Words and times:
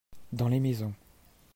Dans 0.33 0.47
les 0.47 0.59
maisons. 0.59 0.93